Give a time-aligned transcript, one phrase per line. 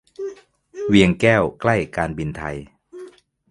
[0.89, 2.57] เวียงแก้ว ใกล้การบินไทย